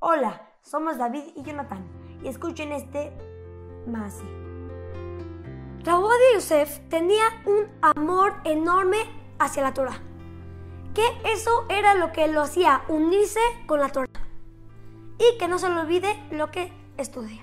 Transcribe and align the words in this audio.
Hola, 0.00 0.42
somos 0.62 0.96
David 0.96 1.24
y 1.34 1.42
Jonathan 1.42 1.84
y 2.22 2.28
escuchen 2.28 2.70
este 2.70 3.12
Masi. 3.84 4.24
Rabbi 5.82 6.34
Yosef 6.34 6.78
tenía 6.88 7.24
un 7.46 7.66
amor 7.82 8.34
enorme 8.44 8.98
hacia 9.40 9.64
la 9.64 9.74
Torah, 9.74 10.00
que 10.94 11.02
eso 11.24 11.64
era 11.68 11.96
lo 11.96 12.12
que 12.12 12.28
lo 12.28 12.42
hacía 12.42 12.82
unirse 12.86 13.40
con 13.66 13.80
la 13.80 13.88
Torah 13.88 14.06
y 15.18 15.36
que 15.36 15.48
no 15.48 15.58
se 15.58 15.68
le 15.68 15.80
olvide 15.80 16.14
lo 16.30 16.52
que 16.52 16.72
estudia. 16.96 17.42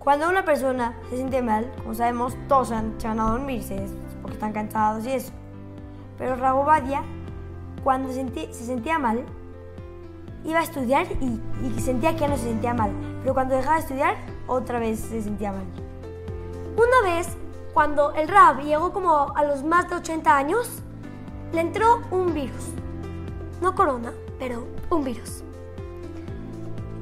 Cuando 0.00 0.28
una 0.28 0.44
persona 0.44 0.98
se 1.10 1.14
siente 1.14 1.42
mal, 1.42 1.72
como 1.76 1.94
sabemos, 1.94 2.36
todos 2.48 2.70
se 2.98 3.06
van 3.06 3.20
a 3.20 3.30
dormirse 3.30 3.86
porque 4.20 4.34
están 4.34 4.52
cansados 4.52 5.06
y 5.06 5.12
eso. 5.12 5.32
Pero 6.18 6.34
Rabobadia, 6.34 7.04
cuando 7.84 8.12
se 8.12 8.52
sentía 8.52 8.98
mal, 8.98 9.24
iba 10.44 10.60
a 10.60 10.62
estudiar 10.62 11.06
y, 11.20 11.80
sentía 11.80 12.16
que 12.16 12.28
no 12.28 12.36
se 12.36 12.44
sentía 12.44 12.74
mal. 12.74 12.90
Pero 13.22 13.34
cuando 13.34 13.56
dejaba 13.56 13.76
de 13.76 13.82
estudiar, 13.82 14.16
otra 14.46 14.78
vez 14.78 15.00
se 15.00 15.22
sentía 15.22 15.52
mal. 15.52 15.64
Una 16.76 17.14
vez, 17.14 17.36
cuando 17.72 18.12
el 18.14 18.28
Rab 18.28 18.60
llegó 18.62 18.92
como 18.92 19.34
a 19.36 19.44
los 19.44 19.62
más 19.62 19.88
de 19.88 19.96
80 19.96 20.36
años, 20.36 20.82
le 21.52 21.60
entró 21.60 22.02
un 22.10 22.34
virus. 22.34 22.70
No 23.60 23.74
corona, 23.74 24.12
pero 24.38 24.66
un 24.90 25.04
virus. 25.04 25.44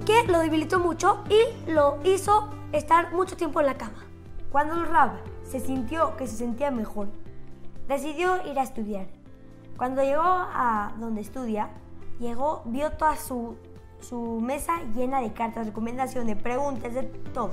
Que 0.05 0.25
lo 0.31 0.41
debilitó 0.41 0.81
mucho 0.81 1.25
y 1.29 1.71
lo 1.71 1.99
hizo 2.05 2.51
estar 2.73 3.13
mucho 3.13 3.37
tiempo 3.37 3.61
en 3.61 3.67
la 3.67 3.75
cama. 3.75 4.05
Cuando 4.51 4.75
el 4.75 4.87
Rab 4.87 5.13
se 5.45 5.61
sintió 5.61 6.17
que 6.17 6.27
se 6.27 6.37
sentía 6.37 6.71
mejor, 6.71 7.09
decidió 7.89 8.45
ir 8.51 8.59
a 8.59 8.63
estudiar. 8.63 9.07
Cuando 9.77 10.03
llegó 10.03 10.23
a 10.23 10.93
donde 10.99 11.23
estudia, 11.23 11.71
llegó, 12.21 12.63
vio 12.67 12.93
toda 12.93 13.17
su, 13.17 13.57
su 14.01 14.41
mesa 14.41 14.83
llena 14.95 15.21
de 15.21 15.33
cartas, 15.33 15.67
recomendaciones, 15.67 16.41
preguntas, 16.41 16.95
de 16.95 17.03
todo. 17.03 17.51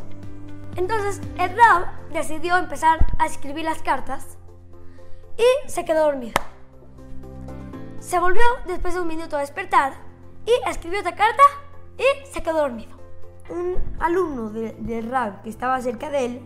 Entonces 0.76 1.22
el 1.40 1.56
Rab 1.56 1.88
decidió 2.12 2.58
empezar 2.58 3.08
a 3.18 3.26
escribir 3.26 3.66
las 3.66 3.82
cartas 3.82 4.38
y 5.38 5.70
se 5.70 5.86
quedó 5.86 6.04
dormido. 6.04 6.40
Se 8.00 8.20
volvió 8.20 8.44
después 8.68 8.94
de 8.94 9.02
un 9.02 9.08
minuto 9.08 9.38
a 9.38 9.40
despertar 9.40 9.94
y 10.46 10.70
escribió 10.70 11.00
otra 11.00 11.16
carta 11.16 11.44
y 11.98 12.28
se 12.28 12.44
quedó 12.44 12.60
dormido. 12.60 12.96
Un 13.50 13.78
alumno 14.00 14.50
del 14.50 14.86
de 14.86 15.02
Rab 15.02 15.42
que 15.42 15.50
estaba 15.50 15.82
cerca 15.82 16.10
de 16.10 16.26
él 16.26 16.42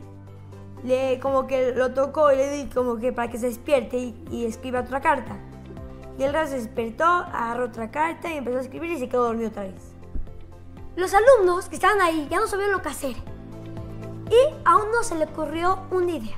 le 0.84 1.20
como 1.20 1.46
que 1.46 1.74
lo 1.74 1.94
tocó 1.94 2.32
y 2.32 2.38
le 2.38 2.50
di 2.50 2.70
como 2.70 2.98
que 2.98 3.12
para 3.12 3.30
que 3.30 3.38
se 3.38 3.48
despierte 3.48 3.98
y, 3.98 4.24
y 4.32 4.46
escriba 4.46 4.80
otra 4.80 5.02
carta. 5.02 5.38
Y 6.22 6.24
el 6.24 6.48
se 6.48 6.58
despertó, 6.58 7.04
agarró 7.04 7.66
otra 7.66 7.90
carta 7.90 8.32
y 8.32 8.38
empezó 8.38 8.60
a 8.60 8.62
escribir 8.62 8.92
y 8.92 9.00
se 9.00 9.10
quedó 9.10 9.24
dormido 9.24 9.50
otra 9.50 9.64
vez. 9.64 9.92
Los 10.96 11.16
alumnos 11.16 11.68
que 11.68 11.74
estaban 11.74 12.00
ahí 12.00 12.28
ya 12.30 12.40
no 12.40 12.46
sabían 12.46 12.72
lo 12.72 12.84
que 12.84 12.90
hacer. 12.90 13.16
Y 14.30 14.54
a 14.64 14.76
uno 14.76 15.02
se 15.02 15.16
le 15.16 15.26
ocurrió 15.26 15.80
una 15.90 16.12
idea. 16.12 16.38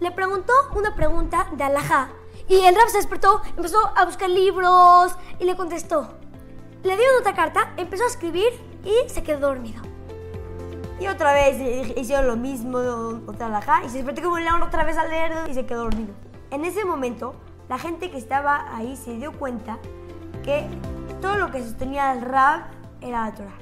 Le 0.00 0.12
preguntó 0.12 0.54
una 0.74 0.94
pregunta 0.94 1.46
de 1.52 1.62
Alajá 1.62 2.08
y 2.48 2.54
el 2.60 2.74
rap 2.74 2.88
se 2.88 2.96
despertó, 2.96 3.42
empezó 3.54 3.76
a 3.94 4.06
buscar 4.06 4.30
libros 4.30 5.14
y 5.38 5.44
le 5.44 5.56
contestó. 5.56 6.08
Le 6.82 6.96
dio 6.96 7.04
otra 7.20 7.34
carta, 7.34 7.74
empezó 7.76 8.04
a 8.04 8.06
escribir 8.06 8.48
y 8.82 9.10
se 9.10 9.22
quedó 9.22 9.40
dormido. 9.48 9.82
Y 11.00 11.06
otra 11.06 11.34
vez 11.34 11.98
hicieron 11.98 12.28
lo 12.28 12.36
mismo, 12.36 12.78
otra 13.26 13.48
alajá, 13.48 13.84
y 13.84 13.90
se 13.90 13.98
despertó 13.98 14.22
como 14.22 14.36
un 14.36 14.44
león 14.44 14.62
otra 14.62 14.84
vez 14.84 14.96
a 14.96 15.06
leer 15.06 15.50
y 15.50 15.52
se 15.52 15.66
quedó 15.66 15.82
dormido. 15.82 16.14
En 16.50 16.64
ese 16.64 16.86
momento, 16.86 17.34
la 17.68 17.78
gente 17.78 18.10
que 18.10 18.18
estaba 18.18 18.74
ahí 18.76 18.96
se 18.96 19.16
dio 19.16 19.32
cuenta 19.32 19.78
que 20.42 20.66
todo 21.20 21.36
lo 21.36 21.50
que 21.50 21.62
sostenía 21.62 22.12
el 22.12 22.22
rap 22.22 22.66
era 23.00 23.26
la 23.26 23.34
Torah. 23.34 23.58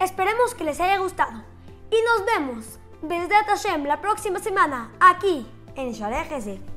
Esperemos 0.00 0.54
que 0.54 0.64
les 0.64 0.80
haya 0.80 0.98
gustado 0.98 1.42
y 1.90 1.96
nos 2.02 2.26
vemos 2.26 2.78
desde 3.02 3.34
Hashem 3.34 3.84
la 3.84 4.00
próxima 4.00 4.38
semana 4.38 4.90
aquí 5.00 5.46
en 5.76 5.92
Shalej 5.92 6.71